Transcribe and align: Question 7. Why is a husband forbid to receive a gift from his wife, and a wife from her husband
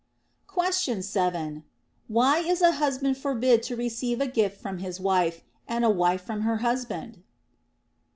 Question 0.47 1.03
7. 1.03 1.63
Why 2.07 2.39
is 2.39 2.63
a 2.63 2.71
husband 2.71 3.17
forbid 3.19 3.61
to 3.61 3.75
receive 3.75 4.19
a 4.19 4.25
gift 4.25 4.59
from 4.59 4.79
his 4.79 4.99
wife, 4.99 5.43
and 5.67 5.85
a 5.85 5.91
wife 5.91 6.21
from 6.23 6.41
her 6.41 6.57
husband 6.65 7.21